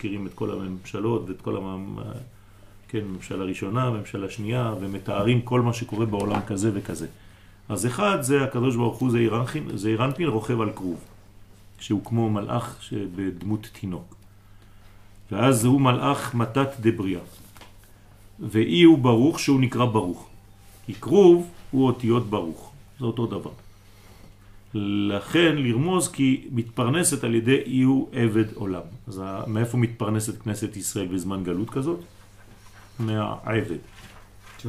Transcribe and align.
מזכירים 0.00 0.26
את 0.26 0.34
כל 0.34 0.50
הממשלות 0.50 1.28
ואת 1.28 1.40
כל 1.40 1.56
המ... 1.56 1.98
כן, 2.88 3.04
ממשלה 3.04 3.44
ראשונה, 3.44 3.90
ממשלה 3.90 4.30
שנייה, 4.30 4.74
ומתארים 4.80 5.42
כל 5.42 5.60
מה 5.60 5.72
שקורה 5.72 6.06
בעולם 6.06 6.40
כזה 6.46 6.70
וכזה. 6.74 7.06
אז 7.68 7.86
אחד 7.86 8.18
זה 8.20 8.44
הקדוש 8.44 8.76
ברוך 8.76 8.98
הוא 8.98 9.10
זעיר 9.74 10.04
אנפין 10.04 10.28
רוכב 10.28 10.60
על 10.60 10.70
כרוב, 10.72 11.00
שהוא 11.80 12.04
כמו 12.04 12.30
מלאך 12.30 12.76
שבדמות 12.80 13.68
תינוק. 13.80 14.14
ואז 15.32 15.64
הוא 15.64 15.80
מלאך 15.80 16.34
מתת 16.34 16.68
דבריאה. 16.80 17.20
ואי 18.40 18.82
הוא 18.82 18.98
ברוך 18.98 19.40
שהוא 19.40 19.60
נקרא 19.60 19.84
ברוך. 19.84 20.28
כי 20.86 20.94
כרוב 20.94 21.50
הוא 21.70 21.86
אותיות 21.86 22.30
ברוך, 22.30 22.72
זה 22.98 23.04
אותו 23.04 23.26
דבר. 23.26 23.50
לכן 24.74 25.56
לרמוז 25.56 26.08
כי 26.08 26.48
מתפרנסת 26.52 27.24
על 27.24 27.34
ידי 27.34 27.58
אי 27.66 27.82
הוא 27.82 28.08
עבד 28.12 28.52
עולם. 28.54 28.82
אז 29.08 29.22
מאיפה 29.46 29.78
מתפרנסת 29.78 30.42
כנסת 30.42 30.76
ישראל 30.76 31.06
בזמן 31.06 31.44
גלות 31.44 31.70
כזאת? 31.70 32.00
מהעבד. 32.98 33.82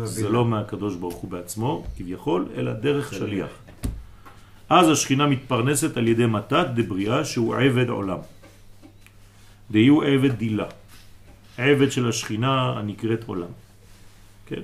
זה 0.03 0.29
לא 0.29 0.45
מהקדוש 0.45 0.95
ברוך 0.95 1.15
הוא 1.15 1.31
בעצמו, 1.31 1.85
כביכול, 1.97 2.45
אלא 2.55 2.73
דרך 2.73 3.13
שליח. 3.13 3.49
אז 4.69 4.89
השכינה 4.89 5.27
מתפרנסת 5.27 5.97
על 5.97 6.07
ידי 6.07 6.25
מתת 6.25 6.67
דבריאה 6.75 7.25
שהוא 7.25 7.55
עבד 7.55 7.89
עולם. 7.89 8.19
דיהו 9.71 10.01
עבד 10.01 10.31
דילה. 10.31 10.67
עבד 11.57 11.91
של 11.91 12.09
השכינה 12.09 12.79
הנקראת 12.79 13.23
עולם. 13.27 13.51
כן. 14.45 14.61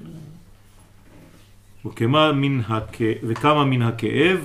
וכמה 1.85 2.31
מן. 2.31 2.61
וכמה 3.23 3.65
מן 3.65 3.81
הכאב 3.81 4.39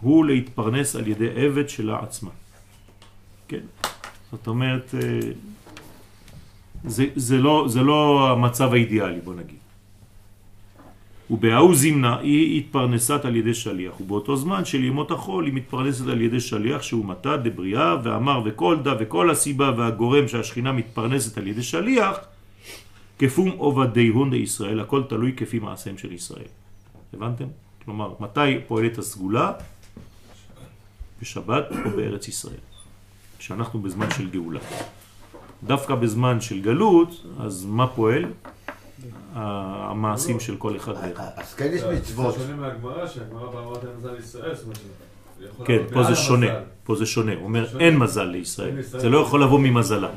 הוא 0.00 0.24
להתפרנס 0.24 0.96
על 0.96 1.08
ידי 1.08 1.28
עבד 1.36 1.68
שלה 1.68 1.98
עצמה. 2.02 2.30
כן. 3.48 3.60
זאת 4.30 4.46
אומרת, 4.46 4.94
אה, 4.94 5.20
זה, 6.84 7.04
זה, 7.16 7.38
לא, 7.38 7.64
זה 7.68 7.82
לא 7.82 8.30
המצב 8.32 8.72
האידיאלי, 8.72 9.20
בוא 9.20 9.34
נגיד. 9.34 9.60
ובהאו 11.30 11.74
זימנה 11.74 12.18
היא 12.18 12.58
התפרנסת 12.58 13.24
על 13.24 13.36
ידי 13.36 13.54
שליח, 13.54 14.00
ובאותו 14.00 14.36
זמן 14.36 14.64
של 14.64 14.84
ימות 14.84 15.10
החול 15.10 15.46
היא 15.46 15.54
מתפרנסת 15.54 16.06
על 16.06 16.20
ידי 16.20 16.40
שליח 16.40 16.82
שהוא 16.82 17.04
מטה 17.04 17.36
דבריאה 17.36 17.96
ואמר 18.02 18.42
וכל 18.44 18.76
דה 18.82 18.94
וכל 19.00 19.30
הסיבה 19.30 19.72
והגורם 19.76 20.28
שהשכינה 20.28 20.72
מתפרנסת 20.72 21.38
על 21.38 21.46
ידי 21.46 21.62
שליח 21.62 22.18
כפום 23.18 23.50
עובדי 23.50 24.08
הון 24.08 24.30
לישראל, 24.30 24.80
הכל 24.80 25.02
תלוי 25.08 25.32
כפי 25.36 25.58
מעשיהם 25.58 25.98
של 25.98 26.12
ישראל. 26.12 26.50
הבנתם? 27.14 27.44
כלומר, 27.84 28.14
מתי 28.20 28.58
פועלת 28.68 28.98
הסגולה? 28.98 29.52
בשבת 31.22 31.64
או 31.84 31.90
בארץ 31.96 32.28
ישראל, 32.28 32.54
כשאנחנו 33.38 33.82
בזמן 33.82 34.10
של 34.10 34.30
גאולה. 34.30 34.60
דווקא 35.64 35.94
בזמן 35.94 36.40
של 36.40 36.60
גלות, 36.60 37.26
אז 37.40 37.64
מה 37.64 37.86
פועל? 37.86 38.24
המעשים 39.34 40.40
של 40.40 40.56
כל 40.56 40.76
אחד 40.76 40.92
ואחד. 41.02 41.30
אז 41.36 41.54
כן 41.54 41.70
יש 41.72 41.82
מצוות. 41.82 42.34
זה 42.34 42.40
שונה 42.40 42.56
מהגמרא, 42.56 43.06
שהגמרא 43.06 43.50
באה 43.50 43.62
אמרת 43.62 43.84
מזל 43.98 44.12
לישראל, 44.12 44.54
זאת 44.54 44.64
אומרת, 44.64 45.66
כן, 45.66 45.78
פה 45.92 46.04
זה 46.04 46.16
שונה, 46.16 46.46
פה 46.84 46.94
זה 46.96 47.06
שונה, 47.06 47.34
הוא 47.34 47.44
אומר 47.44 47.78
אין 47.78 47.98
מזל 47.98 48.24
לישראל, 48.24 48.82
זה 48.82 49.08
לא 49.08 49.18
יכול 49.18 49.42
לבוא 49.42 49.60
ממזלה. 49.60 50.10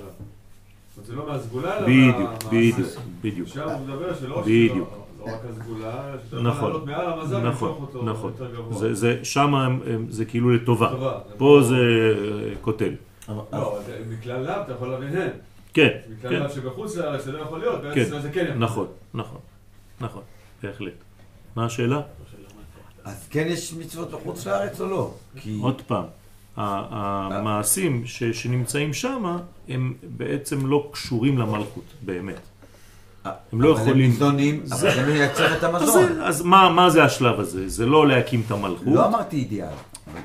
זה 1.06 1.16
לא 1.16 1.28
מהסגולה, 1.28 1.78
אלא 1.78 1.88
בדיוק, 1.88 2.92
בדיוק. 3.22 3.48
שם 3.48 3.70
הוא 3.70 3.88
מדבר 3.88 4.16
שלא 4.20 4.42
בדיוק. 4.42 5.03
לא 5.28 5.34
רק 5.34 5.40
הסגולה, 5.50 6.14
שאתה 6.26 6.36
יכול 6.36 6.48
נכון, 6.48 6.64
לעלות 6.72 6.86
מעל 6.86 7.06
המזל 7.14 7.40
נכון, 7.50 7.70
אותו 7.82 8.04
נכון. 8.04 8.32
יותר 8.32 8.56
גבוה. 8.56 8.78
זה, 8.78 8.94
זה, 8.94 9.20
שם 9.26 9.80
זה 10.10 10.26
כאילו 10.26 10.50
לטובה, 10.56 11.20
פה 11.38 11.60
זה 11.64 11.76
אה, 11.76 12.56
קוטל. 12.62 12.94
לא, 13.30 13.80
מכלל 14.10 14.44
לאו 14.44 14.62
אתה 14.62 14.72
יכול 14.74 14.88
להבין 14.88 15.18
הן. 15.18 15.30
כן, 15.74 15.90
מכלל 16.18 16.30
כן, 16.32 16.40
לאו 16.44 16.50
שבחוץ 16.50 16.96
לארץ 16.98 17.24
זה 17.24 17.32
לא 17.32 17.40
יכול 17.40 17.60
להיות, 17.60 17.82
בארץ 17.82 17.96
כן, 17.96 18.02
ישראל 18.02 18.22
זה 18.22 18.32
כן 18.32 18.46
יכול. 18.46 18.58
נכון, 18.58 18.88
נכון, 19.14 19.40
נכון, 20.02 20.22
בהחלט. 20.64 20.94
מה 21.56 21.66
השאלה? 21.66 22.02
אז 23.04 23.28
כן 23.30 23.45
יש 23.48 23.73
מצוות 23.73 24.12
בחוץ 24.12 24.48
לארץ 24.48 24.82
או 24.82 24.88
לא? 24.88 25.14
כי... 25.36 25.60
עוד 25.62 25.82
פעם, 25.82 26.06
המעשים 26.58 28.06
ש- 28.06 28.23
שנמצאים 28.23 28.94
שם 28.94 29.38
הם 29.70 29.94
בעצם 30.04 30.66
לא 30.67 30.89
קשורים 30.92 31.38
למלכות, 31.38 31.83
באמת. 32.02 32.39
הם 33.26 33.61
לא 33.61 33.72
אבל 33.72 33.82
יכולים- 33.82 34.10
ניזונים, 34.11 34.64
אבל 34.72 34.78
זה 34.95 35.06
מייצר 35.06 35.58
את 35.58 35.64
המזון. 35.64 36.22
אז 36.22 36.42
מה, 36.42 36.70
מה 36.70 36.89
זה 36.89 37.04
השלב 37.04 37.39
הזה? 37.39 37.70
זה 37.70 37.86
לא 37.86 38.08
להקים 38.08 38.44
את 38.45 38.52
המלכות, 38.52 38.88
לא 38.88 39.08
אמרתי 39.08 39.36
אידיאל. 39.36 39.67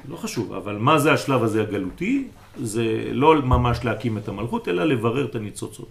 לא 0.08 0.16
חשוב, 0.16 0.52
אבל 0.52 0.76
מה 0.76 0.98
זה 0.98 1.12
השלב 1.12 1.42
הזה 1.42 1.62
הגלותי? 1.62 2.28
זה 2.62 2.84
לא 3.12 3.42
ממש 3.42 3.84
להקים 3.84 4.18
את 4.18 4.28
המלכות, 4.28 4.68
אלא 4.68 4.84
לברר 4.84 5.24
את 5.24 5.34
הניצוצות. 5.34 5.88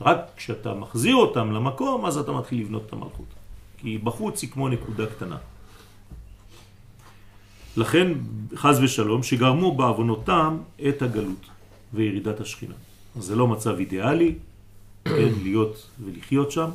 רק 0.00 0.18
כשאתה 0.36 0.74
מחזיר 0.74 1.14
אותם 1.16 1.52
למקום, 1.52 2.06
אז 2.06 2.18
אתה 2.18 2.32
מתחיל 2.32 2.60
לבנות 2.60 2.82
את 2.86 2.92
המלכות. 2.92 3.26
כי 3.78 3.98
בחוץ 3.98 4.42
היא 4.42 4.50
כמו 4.50 4.68
נקודה 4.68 5.06
קטנה. 5.06 5.36
לכן, 7.76 8.08
חז 8.56 8.80
ושלום, 8.82 9.22
שגרמו 9.22 9.74
בעוונותם 9.76 10.56
את 10.88 11.02
הגלות 11.02 11.46
וירידת 11.94 12.40
השכינה. 12.40 12.74
אז 13.18 13.24
זה 13.24 13.36
לא 13.36 13.46
מצב 13.48 13.78
אידיאלי, 13.78 14.34
כן, 15.04 15.32
להיות 15.42 15.86
ולחיות 16.04 16.50
שם, 16.50 16.70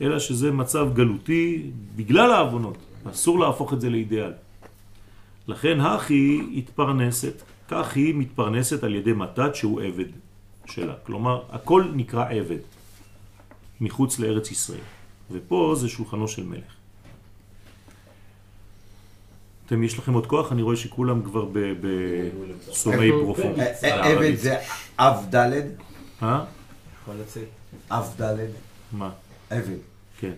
אלא 0.00 0.18
שזה 0.18 0.50
מצב 0.50 0.88
גלותי 0.94 1.70
בגלל 1.96 2.30
העוונות. 2.30 2.78
אסור 3.10 3.40
להפוך 3.40 3.72
את 3.72 3.80
זה 3.80 3.90
לאידיאל. 3.90 4.32
לכן 5.48 5.80
הכי 5.80 6.42
התפרנסת, 6.56 7.42
כך 7.68 7.96
היא 7.96 8.14
מתפרנסת 8.14 8.84
על 8.84 8.94
ידי 8.94 9.12
מתת 9.12 9.54
שהוא 9.54 9.82
עבד 9.82 10.10
שלה. 10.66 10.94
כלומר, 11.06 11.42
הכל 11.50 11.84
נקרא 11.94 12.30
עבד 12.30 12.62
מחוץ 13.80 14.18
לארץ 14.18 14.50
ישראל. 14.50 14.86
ופה 15.30 15.74
זה 15.76 15.88
שולחנו 15.88 16.28
של 16.28 16.44
מלך. 16.44 16.72
אתם, 19.66 19.82
יש 19.82 19.98
לכם 19.98 20.12
עוד 20.12 20.26
כוח? 20.26 20.52
אני 20.52 20.62
רואה 20.62 20.76
שכולם 20.76 21.22
כבר 21.22 21.46
בסומי 21.80 23.10
פרופו. 23.10 23.42
אה, 23.42 23.72
אה, 23.84 24.12
עבד 24.12 24.34
זה 24.34 24.56
אב 24.98 25.26
דלת, 25.30 25.64
אה? 26.22 26.44
יכול 27.02 27.14
לצאת. 27.14 27.48
אב 27.90 28.14
דלת, 28.16 28.50
מה? 28.92 29.10
עבד. 29.50 29.76
כן. 30.18 30.32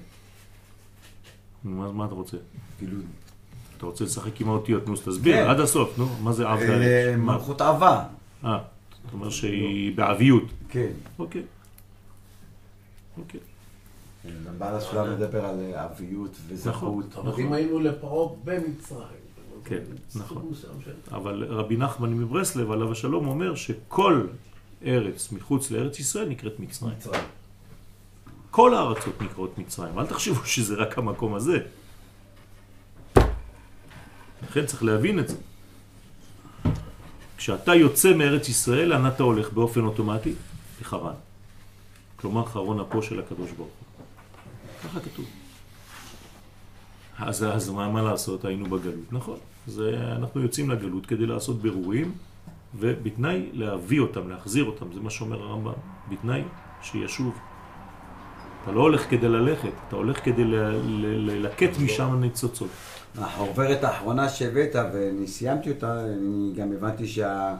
נו, 1.64 1.70
מה, 1.70 1.92
מה 1.92 2.04
אתה 2.04 2.14
רוצה? 2.14 2.36
כאילו, 2.78 2.96
אתה 3.76 3.86
רוצה 3.86 4.04
לשחק 4.04 4.40
עם 4.40 4.48
האותיות, 4.48 4.86
נו, 4.86 4.92
אז 4.92 5.00
תסביר 5.00 5.36
כן. 5.36 5.50
עד 5.50 5.60
הסוף, 5.60 5.98
נו, 5.98 6.06
מה 6.22 6.32
זה 6.32 6.52
אב 6.52 6.58
אה, 6.58 6.66
דלת? 6.66 7.18
מלכות 7.18 7.62
אהבה. 7.62 8.04
אה, 8.44 8.58
זאת 9.04 9.12
אומרת 9.12 9.32
שהיא 9.32 9.96
בעביות. 9.96 10.44
כן. 10.68 10.90
אוקיי. 11.18 11.42
אוקיי. 13.18 13.40
בעל 14.58 14.74
הסולם 14.74 15.12
מדבר 15.12 15.44
על 15.44 15.60
אה, 15.60 15.84
אביות 15.84 16.36
וזכות. 16.48 17.04
נכון. 17.10 17.26
אבל 17.26 17.40
אם 17.40 17.52
היינו 17.52 17.80
לפרעה 17.80 18.34
במצרים. 18.44 19.24
כן, 19.64 19.80
נכון. 20.14 20.52
אבל 21.12 21.44
רבי 21.48 21.76
נחמן 21.76 22.14
מברסלב, 22.14 22.70
עליו 22.70 22.92
השלום, 22.92 23.28
אומר 23.28 23.54
שכל 23.54 24.26
ארץ 24.86 25.32
מחוץ 25.32 25.70
לארץ 25.70 25.98
ישראל 25.98 26.28
נקראת 26.28 26.60
מצרים. 26.60 26.94
מצרים. 26.96 27.22
כל 28.50 28.74
הארצות 28.74 29.22
נקראות 29.22 29.58
מצרים. 29.58 29.98
אל 29.98 30.06
תחשבו 30.06 30.46
שזה 30.54 30.74
רק 30.74 30.98
המקום 30.98 31.34
הזה. 31.34 31.58
לכן 34.42 34.66
צריך 34.66 34.82
להבין 34.82 35.18
את 35.18 35.28
זה. 35.28 35.36
כשאתה 37.36 37.74
יוצא 37.74 38.14
מארץ 38.14 38.48
ישראל, 38.48 38.88
לאן 38.88 39.06
אתה 39.06 39.22
הולך 39.22 39.52
באופן 39.52 39.80
אוטומטי? 39.80 40.34
לחרן. 40.80 41.14
כלומר, 42.16 42.46
חרון 42.46 42.80
אפו 42.80 43.02
של 43.02 43.20
הקדוש 43.20 43.50
ברוך 43.50 43.68
הוא. 43.68 44.04
ככה 44.84 45.00
כתוב. 45.00 45.26
אז, 47.18 47.44
אז 47.44 47.68
מה, 47.68 47.88
מה 47.88 48.02
לעשות? 48.02 48.44
היינו 48.44 48.64
בגלות. 48.64 49.12
נכון. 49.12 49.38
זה, 49.66 49.98
אנחנו 50.16 50.40
יוצאים 50.40 50.70
לגלות 50.70 51.06
כדי 51.06 51.26
לעשות 51.26 51.62
בירורים, 51.62 52.12
ובתנאי 52.78 53.48
להביא 53.52 54.00
אותם, 54.00 54.28
להחזיר 54.28 54.64
אותם. 54.64 54.86
זה 54.94 55.00
מה 55.00 55.10
שאומר 55.10 55.42
הרמב"ם. 55.42 55.72
בתנאי 56.10 56.42
שישוב. 56.82 57.34
אתה 58.62 58.72
לא 58.72 58.80
הולך 58.80 59.10
כדי 59.10 59.28
ללכת, 59.28 59.68
אתה 59.88 59.96
הולך 59.96 60.24
כדי 60.24 60.44
ללקט 60.44 61.78
משם 61.84 62.20
ניצוצות. 62.20 62.68
החוברת 63.18 63.84
האחרונה 63.84 64.28
שהבאת, 64.28 64.74
ואני 64.94 65.26
סיימתי 65.26 65.70
אותה, 65.70 66.04
אני 66.04 66.52
גם 66.56 66.72
הבנתי 66.72 67.06
שה... 67.06 67.56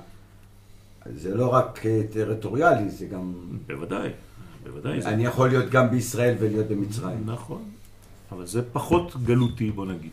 זה 1.16 1.34
לא 1.34 1.48
רק 1.48 1.86
אה, 1.86 2.00
טריטוריאלי, 2.12 2.88
זה 2.90 3.06
גם... 3.06 3.32
בוודאי, 3.66 4.10
בוודאי. 4.64 5.02
זה- 5.02 5.08
אני 5.08 5.24
יכול 5.24 5.48
להיות 5.48 5.70
גם 5.70 5.90
בישראל 5.90 6.34
ולהיות 6.40 6.66
במצרים. 6.66 7.22
נכון, 7.26 7.62
אבל 8.32 8.46
זה 8.46 8.62
פחות 8.72 9.16
גלותי, 9.24 9.70
בוא 9.70 9.86
נגיד. 9.86 10.10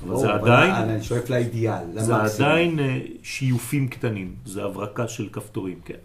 אבל 0.00 0.08
ברור, 0.08 0.20
זה 0.20 0.34
עדיין, 0.34 0.74
אני 0.74 1.02
שואף 1.02 1.30
לאידיאל, 1.30 1.84
זה 1.94 2.12
למקסימום. 2.12 2.50
עדיין 2.50 2.80
אה, 2.80 3.00
שיופים 3.22 3.88
קטנים, 3.88 4.34
זה 4.44 4.64
הברקה 4.64 5.08
של 5.08 5.28
כפתורים, 5.32 5.80
כן. 5.84 5.98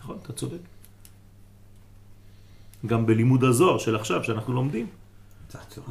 נכון, 0.00 0.18
אתה 0.22 0.32
צודק. 0.32 0.58
גם 2.86 3.06
בלימוד 3.06 3.44
הזוהר 3.44 3.78
של 3.78 3.96
עכשיו, 3.96 4.24
שאנחנו 4.24 4.52
לומדים. 4.52 4.86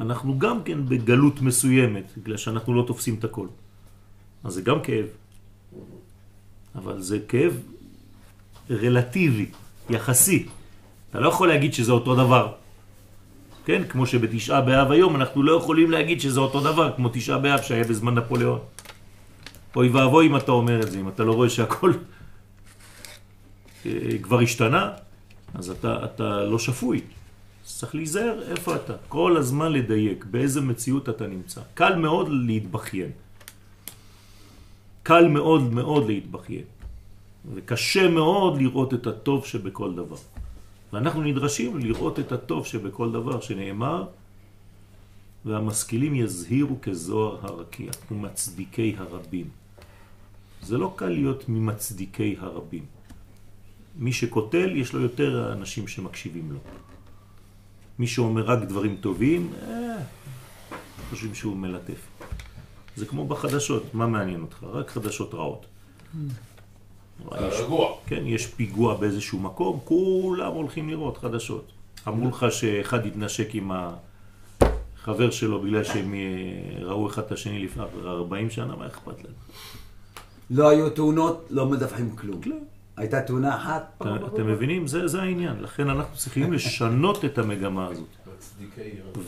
אנחנו 0.01 0.39
גם 0.39 0.63
כן 0.63 0.85
בגלות 0.85 1.41
מסוימת, 1.41 2.03
בגלל 2.17 2.37
שאנחנו 2.37 2.73
לא 2.73 2.83
תופסים 2.87 3.15
את 3.15 3.23
הכל. 3.23 3.47
אז 4.43 4.53
זה 4.53 4.61
גם 4.61 4.81
כאב. 4.83 5.05
אבל 6.75 7.01
זה 7.01 7.19
כאב 7.27 7.53
רלטיבי, 8.69 9.45
יחסי. 9.89 10.45
אתה 11.09 11.19
לא 11.19 11.29
יכול 11.29 11.47
להגיד 11.47 11.73
שזה 11.73 11.91
אותו 11.91 12.15
דבר. 12.15 12.53
כן? 13.65 13.81
כמו 13.89 14.05
שבתשעה 14.05 14.61
באב 14.61 14.91
היום 14.91 15.15
אנחנו 15.15 15.43
לא 15.43 15.51
יכולים 15.51 15.91
להגיד 15.91 16.21
שזה 16.21 16.39
אותו 16.39 16.61
דבר, 16.61 16.93
כמו 16.95 17.09
תשעה 17.13 17.37
באב 17.37 17.61
שהיה 17.61 17.83
בזמן 17.83 18.13
נפוליאון. 18.13 18.59
אוי 19.75 19.89
ואבוי 19.89 20.27
אם 20.27 20.35
אתה 20.37 20.51
אומר 20.51 20.81
את 20.81 20.91
זה, 20.91 20.99
אם 20.99 21.07
אתה 21.07 21.23
לא 21.23 21.33
רואה 21.33 21.49
שהכל 21.49 21.91
אה, 23.85 23.91
כבר 24.21 24.39
השתנה, 24.39 24.89
אז 25.53 25.69
אתה, 25.69 26.05
אתה 26.05 26.43
לא 26.43 26.59
שפוי. 26.59 27.01
צריך 27.63 27.95
להיזהר 27.95 28.41
איפה 28.51 28.75
אתה. 28.75 28.93
כל 29.07 29.37
הזמן 29.37 29.71
לדייק, 29.71 30.25
באיזה 30.25 30.61
מציאות 30.61 31.09
אתה 31.09 31.27
נמצא. 31.27 31.61
קל 31.73 31.95
מאוד 31.95 32.29
להתבכיין. 32.29 33.11
קל 35.03 35.27
מאוד 35.27 35.73
מאוד 35.73 36.07
להתבכיין. 36.07 36.63
וקשה 37.53 38.07
מאוד 38.07 38.61
לראות 38.61 38.93
את 38.93 39.07
הטוב 39.07 39.45
שבכל 39.45 39.93
דבר. 39.95 40.17
ואנחנו 40.93 41.21
נדרשים 41.23 41.77
לראות 41.77 42.19
את 42.19 42.31
הטוב 42.31 42.65
שבכל 42.65 43.11
דבר 43.11 43.41
שנאמר, 43.41 44.07
והמשכילים 45.45 46.15
יזהירו 46.15 46.77
כזוהר 46.81 47.37
הרקיע 47.41 47.91
ומצדיקי 48.11 48.95
הרבים. 48.97 49.49
זה 50.61 50.77
לא 50.77 50.93
קל 50.95 51.09
להיות 51.09 51.49
ממצדיקי 51.49 52.35
הרבים. 52.39 52.85
מי 53.95 54.13
שקוטל, 54.13 54.75
יש 54.75 54.93
לו 54.93 55.01
יותר 55.01 55.53
אנשים 55.53 55.87
שמקשיבים 55.87 56.51
לו. 56.51 56.59
מי 57.99 58.07
שאומר 58.07 58.45
רק 58.45 58.59
דברים 58.63 58.97
טובים, 59.01 59.53
אה, 59.61 59.97
חושבים 61.09 61.35
שהוא 61.35 61.57
מלטף. 61.57 62.07
זה 62.95 63.05
כמו 63.05 63.27
בחדשות, 63.27 63.93
מה 63.93 64.07
מעניין 64.07 64.41
אותך? 64.41 64.63
רק 64.63 64.89
חדשות 64.89 65.33
רעות. 65.33 65.65
יש, 67.19 67.59
רגוע. 67.59 67.93
כן, 68.07 68.21
יש 68.25 68.47
פיגוע 68.47 68.95
באיזשהו 68.97 69.39
מקום, 69.39 69.79
כולם 69.83 70.51
הולכים 70.51 70.89
לראות 70.89 71.17
חדשות. 71.17 71.71
אמרו 72.07 72.29
לך 72.29 72.45
שאחד 72.49 73.05
התנשק 73.05 73.55
עם 73.55 73.71
החבר 74.61 75.31
שלו 75.31 75.61
בגלל 75.61 75.83
שהם 75.83 76.13
אה, 76.13 76.19
ראו 76.85 77.07
אחד 77.07 77.21
את 77.21 77.31
השני 77.31 77.59
לפני 77.65 77.83
40 78.05 78.49
שנה, 78.49 78.75
מה 78.75 78.87
אכפת 78.87 79.23
להם? 79.23 79.33
לא 80.49 80.69
היו 80.69 80.89
תאונות, 80.89 81.47
לא 81.49 81.65
מדווחים 81.65 82.15
כלום. 82.15 82.41
כלום. 82.41 82.59
הייתה 82.97 83.21
תאונה 83.21 83.55
אחת, 83.55 83.91
אתה- 84.01 84.15
אתם 84.27 84.47
מבינים? 84.47 84.87
זה, 84.87 85.07
זה 85.07 85.21
העניין. 85.21 85.55
לכן 85.61 85.89
אנחנו 85.89 86.17
צריכים 86.17 86.53
לשנות 86.53 87.25
את 87.25 87.37
המגמה 87.37 87.87
הזאת. 87.87 88.07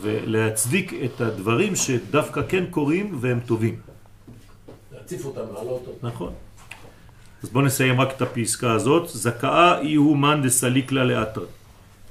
ולהצדיק 0.00 0.92
את 1.04 1.20
הדברים 1.20 1.76
שדווקא 1.76 2.40
כן 2.48 2.64
קורים 2.70 3.18
והם 3.20 3.40
טובים. 3.46 3.80
להציף 4.92 5.24
אותם, 5.24 5.40
להעלות 5.54 5.82
אותם. 5.86 6.06
נכון. 6.06 6.32
אז 7.44 7.50
בואו 7.50 7.64
נסיים 7.64 8.00
רק 8.00 8.12
את 8.16 8.22
הפסקה 8.22 8.72
הזאת. 8.72 9.08
זכאה 9.08 9.78
אי 9.80 9.94
הוא 9.94 10.16
מאן 10.16 10.42
דסליקלה 10.42 11.04
לאתר. 11.04 11.44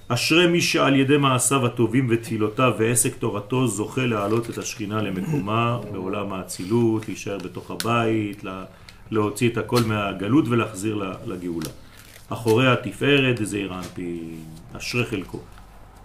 אשרי 0.07 0.47
מי 0.47 0.61
שעל 0.61 0.95
ידי 0.95 1.17
מעשיו 1.17 1.65
הטובים 1.65 2.07
ותפילותיו 2.09 2.73
ועסק 2.79 3.15
תורתו 3.15 3.67
זוכה 3.67 4.05
להעלות 4.05 4.49
את 4.49 4.57
השכינה 4.57 5.01
למקומה 5.01 5.79
בעולם 5.91 6.33
האצילות, 6.33 7.07
להישאר 7.07 7.37
בתוך 7.37 7.71
הבית, 7.71 8.43
לה- 8.43 8.63
להוציא 9.11 9.49
את 9.49 9.57
הכל 9.57 9.79
מהגלות 9.87 10.45
ולהחזיר 10.47 10.95
לה- 10.95 11.13
לגאולה. 11.25 11.69
אחורי 12.29 12.67
התפארת 12.71 13.39
דזעיר 13.39 13.73
אנפין, 13.73 14.35
אשרי 14.77 15.05
חלקו. 15.05 15.39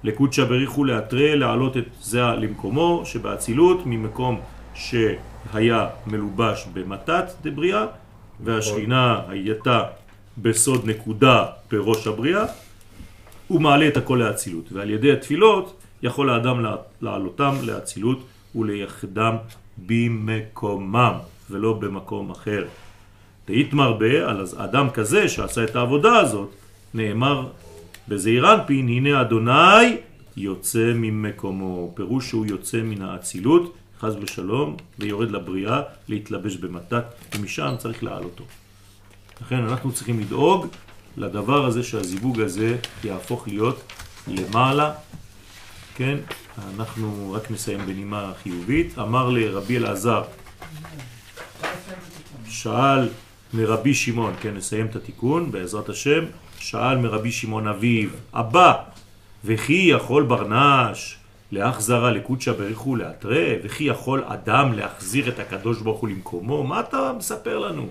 לקודשא 0.04 0.44
בריחו 0.44 0.84
לאתרי 0.84 1.36
להעלות 1.36 1.76
את 1.76 1.84
זה 2.00 2.22
למקומו 2.22 3.02
שבאצילות 3.04 3.82
ממקום 3.86 4.40
שהיה 4.74 5.86
מלובש 6.06 6.66
במתת 6.72 7.24
דבריאה 7.42 7.84
והשכינה 8.44 9.20
הייתה 9.29 9.82
בסוד 10.38 10.88
נקודה 10.88 11.44
בראש 11.70 12.06
הבריאה 12.06 12.44
הוא 13.49 13.61
מעלה 13.61 13.88
את 13.88 13.96
הכל 13.96 14.17
לאצילות 14.17 14.73
ועל 14.73 14.90
ידי 14.90 15.12
התפילות 15.12 15.81
יכול 16.02 16.31
האדם 16.31 16.64
להעלותם 17.02 17.55
לאצילות 17.62 18.26
ולייחדם 18.55 19.37
במקומם 19.87 21.12
ולא 21.50 21.73
במקום 21.73 22.31
אחר. 22.31 22.64
תהית 23.44 23.73
מרבה 23.73 24.31
על 24.31 24.44
אדם 24.56 24.91
כזה 24.91 25.29
שעשה 25.29 25.64
את 25.64 25.76
העבודה 25.76 26.17
הזאת 26.17 26.50
נאמר 26.94 27.46
בזעיר 28.08 28.55
אנפין, 28.55 28.88
הנה 28.88 29.20
אדוני 29.20 29.96
יוצא 30.37 30.93
ממקומו. 30.94 31.93
פירוש 31.94 32.29
שהוא 32.29 32.46
יוצא 32.46 32.82
מן 32.82 33.02
האצילות, 33.02 33.75
חז 34.00 34.16
ושלום, 34.20 34.76
ויורד 34.98 35.30
לבריאה 35.30 35.80
להתלבש 36.08 36.56
במתת, 36.56 37.04
ומשם 37.34 37.74
צריך 37.78 38.04
לעלותו. 38.04 38.44
לכן 39.42 39.56
אנחנו 39.56 39.92
צריכים 39.92 40.20
לדאוג 40.20 40.66
לדבר 41.16 41.66
הזה 41.66 41.82
שהזיווג 41.82 42.40
הזה 42.40 42.76
יהפוך 43.04 43.48
להיות 43.48 43.92
למעלה, 44.28 44.92
כן? 45.94 46.16
אנחנו 46.76 47.32
רק 47.32 47.50
נסיים 47.50 47.86
בנימה 47.86 48.32
חיובית. 48.42 48.98
אמר 48.98 49.30
לרבי 49.30 49.76
אלעזר, 49.76 50.22
שאל 52.48 53.08
מרבי 53.54 53.94
שמעון, 53.94 54.34
כן, 54.40 54.54
נסיים 54.54 54.86
את 54.86 54.96
התיקון 54.96 55.50
בעזרת 55.50 55.88
השם, 55.88 56.24
שאל 56.58 56.96
מרבי 56.96 57.32
שמעון 57.32 57.68
אביו, 57.68 58.08
אבא, 58.34 58.74
וכי 59.44 59.88
יכול 59.92 60.22
ברנש 60.22 61.16
להחזרה 61.52 62.10
לקודשא 62.10 62.52
בריחו 62.52 62.96
לאתרה, 62.96 63.44
וכי 63.64 63.84
יכול 63.84 64.24
אדם 64.26 64.72
להחזיר 64.72 65.28
את 65.28 65.38
הקדוש 65.38 65.80
ברוך 65.80 66.00
הוא 66.00 66.08
למקומו? 66.08 66.64
מה 66.64 66.80
אתה 66.80 67.12
מספר 67.18 67.58
לנו? 67.58 67.88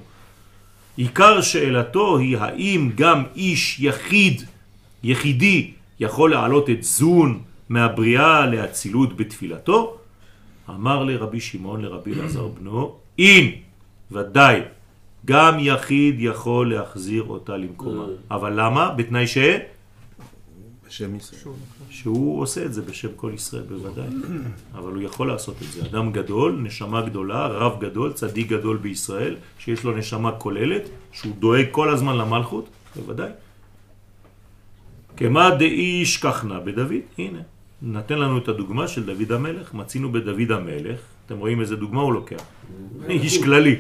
עיקר 0.98 1.42
שאלתו 1.42 2.18
היא 2.18 2.38
האם 2.38 2.92
גם 2.96 3.24
איש 3.36 3.80
יחיד, 3.80 4.44
יחידי, 5.04 5.72
יכול 6.00 6.32
להעלות 6.32 6.70
את 6.70 6.84
זון 6.84 7.42
מהבריאה 7.70 8.46
לאצילות 8.46 9.18
בתפילתו? 9.18 9.98
אמר 10.70 11.04
לרבי 11.04 11.40
שמעון 11.40 11.82
לרבי 11.82 12.14
אלעזר 12.14 12.48
בנו, 12.48 12.96
אין, 13.20 13.52
ודאי, 14.12 14.62
גם 15.26 15.58
יחיד 15.60 16.16
יכול 16.20 16.74
להחזיר 16.74 17.24
אותה 17.24 17.58
למקומה. 17.58 18.06
אבל 18.32 18.54
למה? 18.62 18.92
בתנאי 18.92 19.28
ש... 19.28 19.38
בשם 20.88 21.16
ישראל. 21.16 21.54
שהוא 21.90 22.42
עושה 22.42 22.66
את 22.66 22.74
זה 22.74 22.82
בשם 22.82 23.08
כל 23.16 23.32
ישראל 23.36 23.64
בוודאי, 23.64 24.08
אבל 24.74 24.92
הוא 24.92 25.02
יכול 25.02 25.28
לעשות 25.28 25.56
את 25.62 25.72
זה. 25.72 25.86
אדם 25.86 26.12
גדול, 26.12 26.60
נשמה 26.64 27.02
גדולה, 27.02 27.48
רב 27.48 27.80
גדול, 27.80 28.14
צדיק 28.14 28.48
גדול 28.48 28.78
בישראל, 28.78 29.36
שיש 29.60 29.84
לו 29.84 29.98
נשמה 29.98 30.32
כוללת, 30.32 30.90
שהוא 31.12 31.36
דואג 31.40 31.66
כל 31.72 31.90
הזמן 31.90 32.18
למלכות, 32.18 32.70
בוודאי. 32.96 33.30
כמה 35.18 35.56
דאיש 35.56 36.18
כחנה? 36.18 36.60
בדוד, 36.60 36.92
הנה, 37.18 37.40
נתן 37.82 38.20
לנו 38.20 38.38
את 38.38 38.48
הדוגמה 38.48 38.88
של 38.88 39.04
דוד 39.06 39.32
המלך, 39.32 39.74
מצינו 39.74 40.12
בדוד 40.12 40.52
המלך, 40.52 41.00
אתם 41.26 41.38
רואים 41.38 41.62
איזה 41.62 41.76
דוגמה 41.76 42.02
הוא 42.02 42.14
לוקח, 42.14 42.42
איש 43.10 43.44
כללי, 43.44 43.76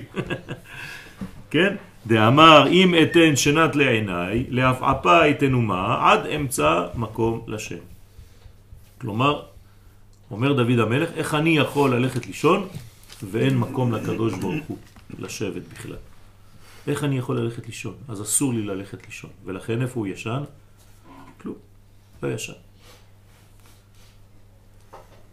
כן? 1.50 1.75
דאמר 2.08 2.68
אם 2.68 2.96
אתן 3.04 3.36
שנת 3.36 3.75
לעיניי, 3.75 4.46
להפעפה 4.50 5.30
אתן 5.30 5.54
אומה, 5.54 6.12
עד 6.12 6.25
אמצע 6.25 6.88
מקום 6.96 7.42
לשם. 7.48 7.84
כלומר, 8.98 9.44
אומר 10.32 10.54
דוד 10.54 10.80
המלך, 10.80 11.10
איך 11.16 11.36
אני 11.36 11.58
יכול 11.58 11.96
ללכת 11.96 12.27
לישון 12.27 12.68
ואין 13.24 13.58
מקום 13.58 13.92
לקדוש 13.94 14.34
ברוך 14.34 14.66
הוא 14.68 14.77
לשבת 15.20 15.62
בכלל? 15.74 15.96
איך 16.88 17.04
אני 17.04 17.18
יכול 17.18 17.39
ללכת 17.39 17.66
לישון? 17.66 17.94
אז 18.08 18.22
אסור 18.22 18.54
לי 18.54 18.62
ללכת 18.62 19.06
לישון. 19.06 19.30
ולכן 19.46 19.82
איפה 19.82 20.00
הוא 20.00 20.08
ישן? 20.08 20.44
כלום, 21.42 21.56
לא 22.24 22.27
ישן. 22.27 22.54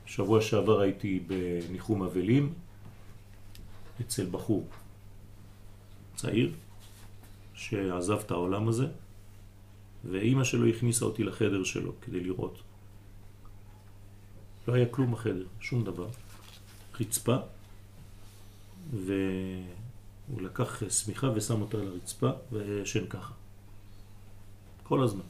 שבוע 0.07 0.41
שעבר 0.41 0.81
הייתי 0.81 1.21
בניחום 1.27 2.03
אבלים 2.03 2.53
אצל 4.01 4.27
בחור 4.31 4.67
צעיר 6.17 6.53
שעזב 7.55 8.19
את 8.19 8.31
העולם 8.31 8.69
הזה 8.69 8.87
ואימא 10.11 10.45
שלו 10.45 10.67
הכניסה 10.67 11.05
אותי 11.05 11.25
לחדר 11.25 11.65
שלו 11.65 11.93
כדי 12.01 12.21
לראות. 12.21 12.59
לא 14.69 14.75
היה 14.75 14.87
כלום 14.87 15.13
בחדר, 15.13 15.47
שום 15.61 15.85
דבר. 15.85 16.09
רצפה, 17.01 17.37
והוא 18.93 20.43
לקח 20.43 20.83
שמיכה 20.91 21.31
ושם 21.35 21.61
אותה 21.61 21.79
על 21.79 21.89
הרצפה 21.89 22.31
וישן 22.53 23.07
ככה. 23.07 23.35
כל 24.83 25.03
הזמן. 25.03 25.25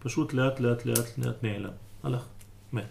ופשוט 0.00 0.32
לאט 0.32 0.60
לאט 0.60 0.86
לאט 0.86 1.18
לאט 1.18 1.42
נעלם. 1.42 1.72
הלך, 2.02 2.26
מת. 2.72 2.88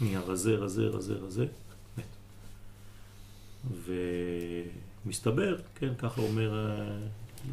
נהיה 0.00 0.20
רזה, 0.20 0.54
רזה, 0.54 0.86
רזה, 0.86 1.14
רזה. 1.14 1.46
ומסתבר, 5.04 5.56
כן, 5.74 5.94
ככה 5.98 6.20
אומר 6.20 6.54
אה, 6.54 6.98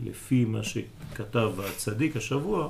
לפי 0.04 0.46
מה 0.46 0.64
שכתב 0.64 1.52
הצדיק 1.60 2.18
השבוע, 2.18 2.70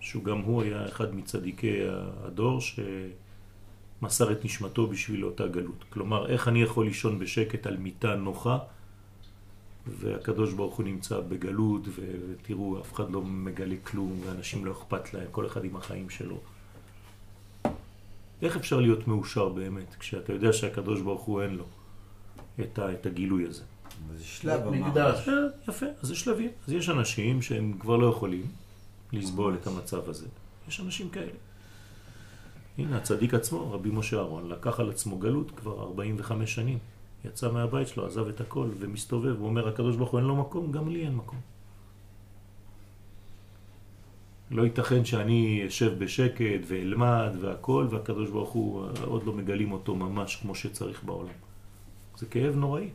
שהוא 0.00 0.24
גם 0.24 0.38
הוא 0.38 0.62
היה 0.62 0.88
אחד 0.88 1.14
מצדיקי 1.14 1.80
הדור 2.24 2.60
שמסר 2.60 4.32
את 4.32 4.44
נשמתו 4.44 4.86
בשביל 4.86 5.24
אותה 5.24 5.46
גלות. 5.46 5.84
כלומר, 5.90 6.26
איך 6.28 6.48
אני 6.48 6.62
יכול 6.62 6.86
לישון 6.86 7.18
בשקט 7.18 7.66
על 7.66 7.76
מיטה 7.76 8.14
נוחה 8.16 8.58
והקדוש 9.86 10.52
ברוך 10.52 10.74
הוא 10.74 10.84
נמצא 10.84 11.20
בגלות, 11.20 11.82
ותראו, 11.94 12.80
אף 12.80 12.92
אחד 12.92 13.10
לא 13.10 13.22
מגלה 13.22 13.76
כלום, 13.84 14.20
ואנשים 14.26 14.64
לא 14.64 14.72
אכפת 14.72 15.14
להם, 15.14 15.26
כל 15.30 15.46
אחד 15.46 15.64
עם 15.64 15.76
החיים 15.76 16.10
שלו. 16.10 16.40
איך 18.42 18.56
אפשר 18.56 18.80
להיות 18.80 19.08
מאושר 19.08 19.48
באמת, 19.48 19.94
כשאתה 19.98 20.32
יודע 20.32 20.52
שהקדוש 20.52 21.00
ברוך 21.00 21.22
הוא 21.22 21.42
אין 21.42 21.54
לו 21.54 21.64
את, 22.60 22.78
ה, 22.78 22.92
את 22.92 23.06
הגילוי 23.06 23.48
הזה? 23.48 23.62
זה 24.16 24.24
שלב 24.24 24.60
אמר. 24.66 24.88
מקדש. 24.88 25.28
אה, 25.28 25.34
יפה, 25.68 25.86
אז 26.02 26.08
זה 26.08 26.14
שלבים. 26.14 26.50
אז 26.68 26.72
יש 26.72 26.88
אנשים 26.88 27.42
שהם 27.42 27.76
כבר 27.80 27.96
לא 27.96 28.06
יכולים 28.06 28.46
לסבול 29.12 29.54
את 29.60 29.66
המצב 29.66 30.08
הזה. 30.08 30.26
יש 30.68 30.80
אנשים 30.80 31.08
כאלה. 31.08 31.32
הנה, 32.78 32.96
הצדיק 32.96 33.34
עצמו, 33.34 33.72
רבי 33.72 33.90
משה 33.90 34.16
אהרון, 34.16 34.48
לקח 34.48 34.80
על 34.80 34.90
עצמו 34.90 35.18
גלות 35.18 35.50
כבר 35.50 35.82
45 35.82 36.54
שנים. 36.54 36.78
יצא 37.24 37.52
מהבית 37.52 37.88
שלו, 37.88 38.06
עזב 38.06 38.28
את 38.28 38.40
הכל 38.40 38.68
ומסתובב, 38.78 39.38
הוא 39.38 39.46
אומר, 39.46 39.68
הקדוש 39.68 39.96
ברוך 39.96 40.10
הוא 40.10 40.20
אין 40.20 40.26
לו 40.26 40.36
מקום, 40.36 40.72
גם 40.72 40.88
לי 40.88 41.04
אין 41.04 41.14
מקום. 41.14 41.38
לא 44.50 44.62
ייתכן 44.62 45.04
שאני 45.04 45.64
אשב 45.66 45.98
בשקט 45.98 46.60
ואלמד 46.66 47.30
והכל, 47.40 47.86
והקדוש 47.90 48.30
ברוך 48.30 48.50
הוא 48.50 48.86
אה, 48.86 49.04
עוד 49.04 49.24
לא 49.24 49.32
מגלים 49.32 49.72
אותו 49.72 49.94
ממש 49.94 50.36
כמו 50.36 50.54
שצריך 50.54 51.04
בעולם. 51.04 51.32
זה 52.18 52.26
כאב 52.26 52.56
נוראי. 52.56 52.88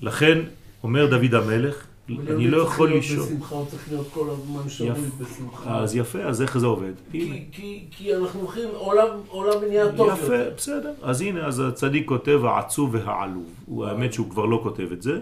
לכן, 0.00 0.38
אומר 0.82 1.06
דוד 1.10 1.34
המלך, 1.34 1.86
אני 2.08 2.48
לא 2.50 2.62
יכול 2.62 2.90
לישון. 2.92 3.26
בשמחה, 3.26 3.54
הוא 3.54 3.66
צריך 3.70 3.88
להיות 3.88 4.06
כל 4.12 4.30
הזמן 4.30 4.68
שבוי 4.68 4.88
יפה. 4.90 5.24
בשמחה. 5.24 5.78
אז 5.78 5.96
יפה, 5.96 6.22
אז 6.22 6.42
איך 6.42 6.58
זה 6.58 6.66
עובד? 6.66 6.92
כי- 7.12 7.44
כי- 7.52 7.84
כי 7.90 8.14
אנחנו 8.16 8.40
הולכים, 8.40 8.68
עולם 8.74 9.06
עולם 9.28 9.64
נהיה 9.68 9.96
טוב 9.96 10.08
יפה, 10.12 10.22
יותר. 10.34 10.52
בסדר. 10.56 10.92
אז 11.02 11.20
הנה, 11.20 11.46
אז 11.46 11.60
הצדיק 11.60 12.08
כותב 12.08 12.40
העצוב 12.44 12.94
והעלוב. 12.94 13.46
הוא 13.66 13.86
האמת 13.86 14.12
שהוא 14.12 14.30
כבר 14.30 14.44
לא 14.44 14.60
כותב 14.62 14.88
את 14.92 15.02
זה, 15.02 15.20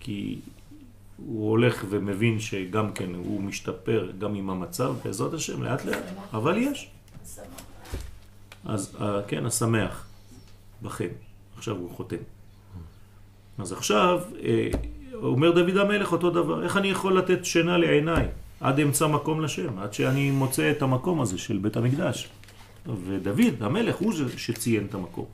כי 0.00 0.38
הוא 1.26 1.50
הולך 1.50 1.84
ומבין 1.90 2.40
שגם 2.40 2.92
כן 2.92 3.14
הוא 3.14 3.42
משתפר 3.42 4.10
גם 4.18 4.34
עם 4.34 4.50
המצב, 4.50 4.94
בעזרת 5.04 5.34
השם, 5.34 5.62
לאט 5.62 5.84
לאט, 5.84 6.02
אבל 6.32 6.56
יש. 6.58 6.88
אז 8.64 8.96
אה, 9.00 9.20
כן, 9.28 9.46
השמח 9.46 10.05
בכם. 10.86 11.08
עכשיו 11.56 11.76
הוא 11.76 11.90
חותם. 11.90 12.16
אז 13.58 13.72
עכשיו, 13.72 14.20
אה, 14.42 14.68
אומר 15.14 15.50
דוד 15.50 15.76
המלך 15.76 16.12
אותו 16.12 16.30
דבר, 16.30 16.64
איך 16.64 16.76
אני 16.76 16.88
יכול 16.88 17.18
לתת 17.18 17.44
שינה 17.44 17.78
לעיניי 17.78 18.26
עד 18.60 18.80
אמצע 18.80 19.06
מקום 19.06 19.40
לשם, 19.40 19.78
עד 19.78 19.92
שאני 19.92 20.30
מוצא 20.30 20.70
את 20.70 20.82
המקום 20.82 21.20
הזה 21.20 21.38
של 21.38 21.58
בית 21.58 21.76
המקדש. 21.76 22.28
ודוד 23.06 23.54
המלך 23.62 23.96
הוא 23.96 24.12
שציין 24.36 24.86
את 24.86 24.94
המקום. 24.94 25.24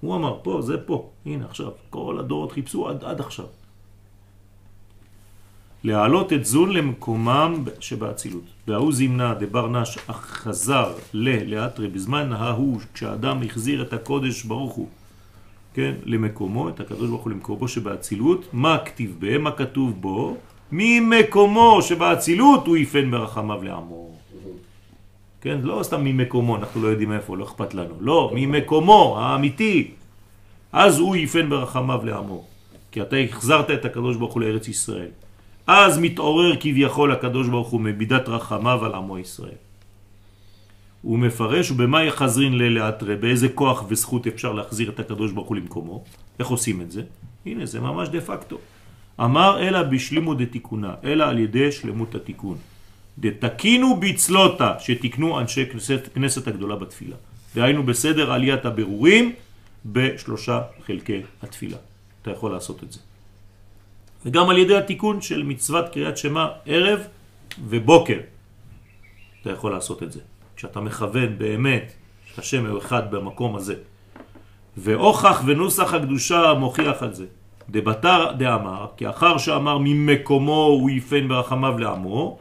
הוא 0.00 0.16
אמר, 0.16 0.38
פה, 0.42 0.62
זה 0.62 0.78
פה, 0.86 1.10
הנה 1.26 1.44
עכשיו, 1.44 1.70
כל 1.90 2.16
הדורות 2.20 2.52
חיפשו 2.52 2.88
עד, 2.88 3.04
עד 3.04 3.20
עכשיו. 3.20 3.46
להעלות 5.84 6.32
את 6.32 6.44
זון 6.44 6.70
למקומם 6.70 7.64
שבאצילות. 7.80 8.44
וההוא 8.68 8.92
זימנה 8.92 9.34
דבר 9.34 9.68
נש 9.68 9.98
חזר 10.10 10.92
ל 11.12 11.54
לאתרי 11.54 11.88
בזמן 11.88 12.32
ההוא 12.32 12.80
כשאדם 12.94 13.42
החזיר 13.42 13.82
את 13.82 13.92
הקודש 13.92 14.42
ברוך 14.42 14.72
הוא 14.72 14.88
כן, 15.74 15.94
למקומו, 16.04 16.68
את 16.68 16.80
הקדוש 16.80 17.10
ברוך 17.10 17.22
הוא 17.22 17.30
למקומו 17.32 17.68
שבאצילות, 17.68 18.46
מה 18.52 18.78
כתיב 18.84 19.38
מה 19.38 19.50
כתוב 19.50 20.00
בו, 20.00 20.36
ממקומו 20.72 21.82
שבאצילות 21.82 22.66
הוא 22.66 22.76
יפן 22.76 23.10
ברחמיו 23.10 23.62
לעמו. 23.62 24.10
כן, 25.40 25.58
לא 25.62 25.82
סתם 25.82 26.04
ממקומו, 26.04 26.56
אנחנו 26.56 26.82
לא 26.82 26.88
יודעים 26.88 27.12
איפה, 27.12 27.36
לא 27.36 27.44
אכפת 27.44 27.74
לנו. 27.74 27.94
לא, 28.00 28.30
ממקומו 28.34 29.16
האמיתי. 29.20 29.90
אז 30.72 30.98
הוא 30.98 31.16
יפן 31.16 31.50
ברחמיו 31.50 32.00
לעמו. 32.04 32.44
כי 32.92 33.02
אתה 33.02 33.16
החזרת 33.16 33.70
את 33.70 33.84
הקדוש 33.84 34.16
ברוך 34.16 34.34
הוא 34.34 34.42
לארץ 34.42 34.68
ישראל. 34.68 35.10
אז 35.68 35.98
מתעורר 35.98 36.56
כביכול 36.60 37.12
הקדוש 37.12 37.48
ברוך 37.48 37.68
הוא 37.68 37.80
מבידת 37.80 38.28
רחמיו 38.28 38.84
על 38.84 38.94
עמו 38.94 39.18
ישראל. 39.18 39.60
הוא 41.02 41.18
מפרש 41.18 41.70
ובמה 41.70 42.04
יחזרין 42.04 42.58
ללאתרי, 42.58 43.16
באיזה 43.16 43.48
כוח 43.48 43.84
וזכות 43.88 44.26
אפשר 44.26 44.52
להחזיר 44.52 44.88
את 44.90 45.00
הקדוש 45.00 45.32
ברוך 45.32 45.48
הוא 45.48 45.56
למקומו. 45.56 46.04
איך 46.38 46.48
עושים 46.48 46.80
את 46.80 46.90
זה? 46.90 47.02
הנה, 47.46 47.66
זה 47.66 47.80
ממש 47.80 48.08
דה 48.08 48.20
פקטו. 48.20 48.58
אמר 49.20 49.68
אלא 49.68 49.82
בשלימו 49.82 50.34
דתיקונה, 50.34 50.94
אלא 51.04 51.24
על 51.24 51.38
ידי 51.38 51.72
שלמות 51.72 52.14
התיקון. 52.14 52.56
דתקינו 53.18 54.00
בצלותה, 54.00 54.74
שתיקנו 54.78 55.40
אנשי 55.40 55.66
כנסת, 55.66 56.08
כנסת 56.14 56.48
הגדולה 56.48 56.76
בתפילה. 56.76 57.16
דהיינו 57.54 57.82
בסדר 57.82 58.32
עליית 58.32 58.64
הבירורים 58.64 59.32
בשלושה 59.86 60.60
חלקי 60.86 61.20
התפילה. 61.42 61.76
אתה 62.22 62.30
יכול 62.30 62.52
לעשות 62.52 62.82
את 62.84 62.92
זה. 62.92 63.00
וגם 64.26 64.50
על 64.50 64.58
ידי 64.58 64.76
התיקון 64.76 65.20
של 65.20 65.42
מצוות 65.42 65.88
קריאת 65.88 66.16
שמע 66.16 66.46
ערב 66.66 67.00
ובוקר. 67.68 68.18
אתה 69.42 69.50
יכול 69.50 69.72
לעשות 69.72 70.02
את 70.02 70.12
זה. 70.12 70.20
כשאתה 70.56 70.80
מכוון 70.80 71.38
באמת 71.38 71.92
שהשם 72.34 72.66
הוא 72.66 72.78
אחד 72.78 73.10
במקום 73.10 73.56
הזה. 73.56 73.74
והוכח 74.76 75.42
ונוסח 75.46 75.94
הקדושה 75.94 76.54
מוכיח 76.54 77.02
על 77.02 77.14
זה. 77.14 77.26
דבתר 77.70 78.32
דאמר, 78.32 78.86
כי 78.96 79.08
אחר 79.08 79.38
שאמר 79.38 79.78
ממקומו 79.80 80.64
הוא 80.64 80.90
יפן 80.90 81.28
ברחמיו 81.28 81.78
לעמו, 81.78 82.38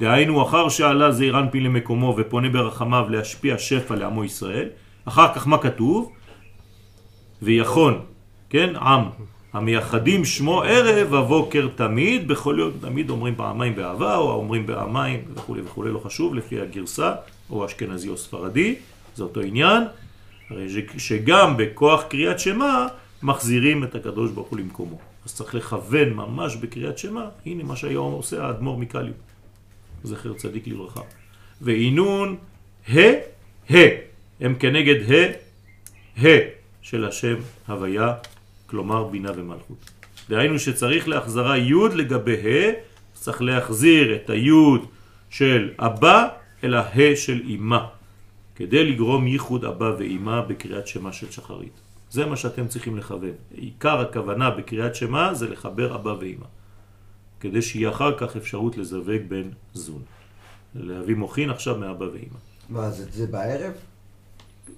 דהיינו 0.00 0.42
אחר 0.42 0.68
שעלה 0.68 1.12
זעיר 1.12 1.38
אנפין 1.38 1.62
למקומו 1.62 2.14
ופונה 2.18 2.48
ברחמיו 2.48 3.06
להשפיע 3.08 3.58
שפע 3.58 3.94
לעמו 3.94 4.24
ישראל, 4.24 4.68
אחר 5.04 5.34
כך 5.34 5.46
מה 5.46 5.58
כתוב? 5.58 6.12
ויכון, 7.42 8.00
כן, 8.50 8.76
עם, 8.76 9.04
המייחדים 9.52 10.24
שמו 10.24 10.62
ערב 10.62 11.14
הבוקר 11.14 11.68
תמיד, 11.74 12.28
בכל 12.28 12.56
יום 12.58 12.72
תמיד 12.80 13.10
אומרים 13.10 13.34
פעמיים 13.36 13.76
באהבה, 13.76 14.16
או 14.16 14.32
אומרים 14.32 14.66
פעמיים 14.66 15.20
וכו' 15.34 15.56
וכו', 15.64 15.82
לא 15.84 15.98
חשוב, 15.98 16.34
לפי 16.34 16.60
הגרסה, 16.60 17.14
או 17.50 17.66
אשכנזי 17.66 18.08
או 18.08 18.16
ספרדי, 18.16 18.74
זה 19.14 19.22
אותו 19.22 19.40
עניין, 19.40 19.82
הרי 20.50 20.66
שגם 20.98 21.56
בכוח 21.56 22.02
קריאת 22.02 22.40
שמע 22.40 22.86
מחזירים 23.22 23.84
את 23.84 23.94
הקדוש 23.94 24.30
ברוך 24.30 24.48
הוא 24.48 24.58
למקומו. 24.58 24.98
אז 25.24 25.34
צריך 25.34 25.54
לכוון 25.54 26.12
ממש 26.12 26.56
בקריאת 26.56 26.98
שמע, 26.98 27.24
הנה 27.46 27.64
מה 27.64 27.76
שהיום 27.76 28.12
עושה 28.12 28.46
האדמו"ר 28.46 28.78
מקליו, 28.78 29.12
זכר 30.04 30.32
צדיק 30.32 30.66
לברכה. 30.66 31.00
ועינון 31.60 32.36
ה, 32.88 33.00
ה, 33.70 33.74
הם 34.40 34.54
כנגד 34.54 35.12
ה, 35.12 35.26
ה 36.22 36.38
של 36.82 37.04
השם 37.04 37.36
הוויה, 37.68 38.14
כלומר 38.70 39.04
בינה 39.04 39.30
ומלכות. 39.36 39.90
דהיינו 40.28 40.58
שצריך 40.58 41.08
להחזרה 41.08 41.58
י' 41.58 41.72
לגבי 41.94 42.36
ה', 42.36 42.72
צריך 43.14 43.42
להחזיר 43.42 44.16
את 44.16 44.30
הי' 44.30 44.50
של 45.30 45.70
אבא 45.78 46.28
אל 46.64 46.74
ה' 46.74 47.16
של 47.16 47.42
אמא, 47.48 47.78
כדי 48.54 48.92
לגרום 48.92 49.26
ייחוד 49.26 49.64
אבא 49.64 49.92
ואמא 49.98 50.40
בקריאת 50.40 50.86
שמה 50.86 51.12
של 51.12 51.30
שחרית. 51.30 51.80
זה 52.10 52.26
מה 52.26 52.36
שאתם 52.36 52.68
צריכים 52.68 52.96
לכוון. 52.96 53.32
עיקר 53.54 54.00
הכוונה 54.00 54.50
בקריאת 54.50 54.94
שמה 54.94 55.34
זה 55.34 55.48
לחבר 55.48 55.94
אבא 55.94 56.14
ואמא, 56.20 56.46
כדי 57.40 57.62
שיהיה 57.62 57.90
אחר 57.90 58.18
כך 58.18 58.36
אפשרות 58.36 58.76
לזווג 58.76 59.22
בין 59.28 59.50
זון. 59.74 60.02
להביא 60.74 61.14
מוכין 61.14 61.50
עכשיו 61.50 61.76
מאבא 61.76 62.04
ואמא. 62.04 62.38
מה, 62.68 62.90
זה, 62.90 63.04
זה 63.10 63.26
בערב? 63.26 63.72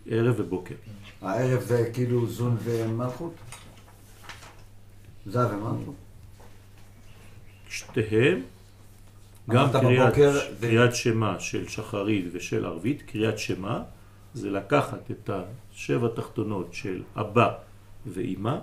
ערב 0.06 0.34
ובוקר. 0.38 0.74
הערב 1.22 1.60
זה 1.60 1.90
כאילו 1.92 2.26
זון 2.26 2.56
ומלכות? 2.64 3.34
זה 5.26 5.54
ומלכות? 5.54 5.94
שתיהם, 7.68 8.42
גם 9.50 9.66
קריאת, 9.72 10.14
זה- 10.14 10.56
קריאת 10.60 10.94
שמה 10.94 11.40
של 11.40 11.68
שחרית 11.68 12.24
ושל 12.32 12.64
ערבית, 12.66 13.02
קריאת 13.02 13.38
שמה 13.38 13.82
זה 14.34 14.50
לקחת 14.50 15.10
את 15.10 15.30
השבע 15.72 16.08
תחתונות 16.16 16.74
של 16.74 17.02
אבא 17.16 17.54
ואימא, 18.06 18.56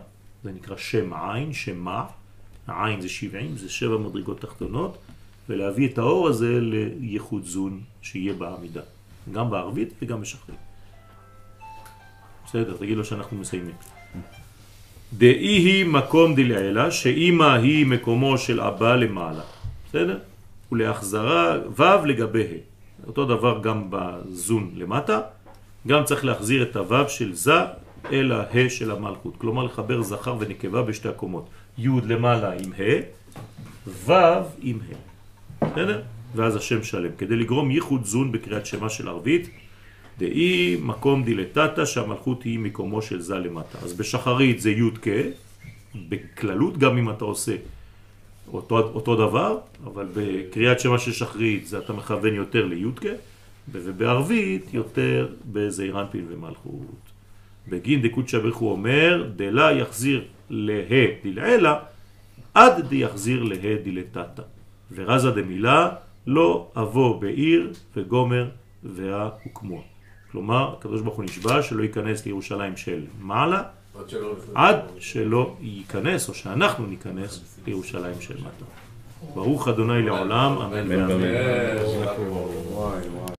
זה 0.43 0.51
נקרא 0.51 0.77
שם 0.77 1.13
עין, 1.13 1.53
שמע, 1.53 2.03
העין 2.67 3.01
זה 3.01 3.09
שבעים, 3.09 3.57
זה 3.57 3.69
שבע 3.69 3.97
מדרגות 3.97 4.41
תחתונות, 4.41 4.97
ולהביא 5.49 5.89
את 5.89 5.97
האור 5.97 6.27
הזה 6.27 6.59
לייחוד 6.61 7.45
זון 7.45 7.81
שיהיה 8.01 8.33
בעמידה, 8.33 8.81
גם 9.31 9.49
בערבית 9.49 9.93
וגם 10.01 10.21
בשחרית. 10.21 10.59
בסדר, 12.45 12.77
תגיד 12.77 12.97
לו 12.97 13.05
שאנחנו 13.05 13.37
מסיימים. 13.37 13.75
דאי 15.13 15.57
היא 15.57 15.85
מקום 15.85 16.35
דלעילה, 16.35 16.91
שאימא 16.91 17.53
היא 17.53 17.85
מקומו 17.85 18.37
של 18.37 18.61
אבא 18.61 18.95
למעלה. 18.95 19.41
בסדר? 19.89 20.17
ולהחזרה 20.71 21.57
ו' 21.77 22.05
לגבי 22.05 22.43
ה'. 22.43 23.07
אותו 23.07 23.25
דבר 23.25 23.59
גם 23.63 23.83
בזון 23.89 24.71
למטה, 24.75 25.21
גם 25.87 26.03
צריך 26.03 26.25
להחזיר 26.25 26.63
את 26.63 26.75
הו' 26.75 27.09
של 27.09 27.33
זה 27.33 27.53
אל 28.11 28.31
ה' 28.31 28.69
של 28.69 28.91
המלכות. 28.91 29.33
כלומר 29.37 29.63
לחבר 29.63 30.01
זכר 30.01 30.35
ונקבה 30.39 30.81
בשתי 30.81 31.09
הקומות. 31.09 31.49
י' 31.77 31.87
למעלה 32.07 32.51
עם 32.51 32.71
ה', 32.73 33.01
ו' 34.05 34.13
עם 34.61 34.79
ה'. 34.89 35.65
בסדר? 35.65 36.01
ואז 36.35 36.55
השם 36.55 36.83
שלם. 36.83 37.11
כדי 37.17 37.35
לגרום 37.35 37.71
ייחוד 37.71 38.05
זון 38.05 38.31
בקריאת 38.31 38.65
שמה 38.65 38.89
של 38.89 39.07
ערבית, 39.07 39.49
דאי 40.19 40.77
מקום 40.81 41.23
דילתתא 41.23 41.85
שהמלכות 41.85 42.43
היא 42.43 42.59
מקומו 42.59 43.01
של 43.01 43.21
זה 43.21 43.35
למטה. 43.35 43.77
אז 43.83 43.93
בשחרית 43.93 44.61
זה 44.61 44.71
י' 44.71 44.91
כ', 45.01 45.07
בכללות 46.09 46.77
גם 46.77 46.97
אם 46.97 47.09
אתה 47.09 47.25
עושה 47.25 47.55
אותו, 48.53 48.79
אותו 48.79 49.15
דבר, 49.15 49.57
אבל 49.83 50.07
בקריאת 50.13 50.79
שמע 50.79 50.97
של 50.97 51.11
שחרית 51.11 51.67
זה 51.67 51.77
אתה 51.77 51.93
מכוון 51.93 52.33
יותר 52.33 52.65
לי' 52.65 52.91
כ', 52.95 53.05
ובערבית 53.71 54.73
יותר 54.73 55.27
בזעיר 55.51 56.01
אנפין 56.01 56.25
ומלכות. 56.29 56.81
בגין 57.67 58.01
בריך 58.41 58.55
הוא 58.55 58.71
אומר, 58.71 59.29
דלה 59.35 59.71
יחזיר 59.71 60.23
לה 60.49 60.81
דלעילה, 61.23 61.79
עד 62.53 62.87
דיחזיר 62.87 63.43
לה 63.43 63.75
דילתתא. 63.83 64.43
ורזה 64.91 65.31
דמילה, 65.31 65.89
לא 66.27 66.71
אבוא 66.75 67.21
בעיר 67.21 67.73
וגומר 67.95 68.49
והוקמוע. 68.83 69.81
כלומר, 70.31 70.73
הקדוש 70.77 71.01
ברוך 71.01 71.15
הוא 71.15 71.25
נשבע 71.25 71.61
שלא 71.61 71.83
ייכנס 71.83 72.25
לירושלים 72.25 72.77
של 72.77 73.01
מעלה, 73.21 73.63
עד 73.99 74.09
שלא. 74.09 74.33
עד 74.55 74.79
שלא 74.99 75.55
ייכנס, 75.61 76.29
או 76.29 76.33
שאנחנו 76.33 76.85
ניכנס 76.85 77.59
לירושלים 77.67 78.21
של 78.21 78.37
מטה. 78.37 78.65
ברוך 79.33 79.67
אדוני 79.67 80.01
לעולם, 80.01 80.57
אמן 80.57 80.91
ואמן. 80.91 83.29